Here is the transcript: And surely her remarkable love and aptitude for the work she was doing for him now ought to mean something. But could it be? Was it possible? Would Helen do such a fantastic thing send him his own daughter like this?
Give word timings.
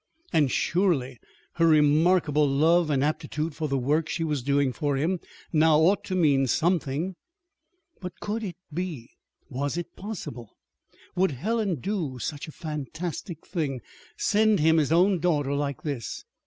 And 0.33 0.49
surely 0.51 1.19
her 1.57 1.67
remarkable 1.67 2.49
love 2.49 2.89
and 2.89 3.03
aptitude 3.03 3.53
for 3.53 3.67
the 3.67 3.77
work 3.77 4.09
she 4.09 4.23
was 4.23 4.41
doing 4.41 4.73
for 4.73 4.95
him 4.97 5.19
now 5.53 5.77
ought 5.79 6.03
to 6.05 6.15
mean 6.15 6.47
something. 6.47 7.13
But 7.99 8.19
could 8.19 8.43
it 8.43 8.55
be? 8.73 9.11
Was 9.49 9.77
it 9.77 9.95
possible? 9.95 10.57
Would 11.15 11.29
Helen 11.29 11.75
do 11.81 12.17
such 12.17 12.47
a 12.47 12.51
fantastic 12.51 13.45
thing 13.45 13.79
send 14.17 14.59
him 14.59 14.77
his 14.77 14.91
own 14.91 15.19
daughter 15.19 15.53
like 15.53 15.83
this? 15.83 16.25